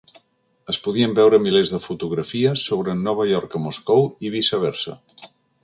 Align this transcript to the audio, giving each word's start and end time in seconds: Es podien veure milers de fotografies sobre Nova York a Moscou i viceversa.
Es 0.71 0.77
podien 0.85 1.13
veure 1.19 1.39
milers 1.43 1.73
de 1.75 1.81
fotografies 1.83 2.65
sobre 2.71 2.97
Nova 3.03 3.29
York 3.33 3.61
a 3.61 3.63
Moscou 3.67 4.05
i 4.29 4.33
viceversa. 4.39 4.99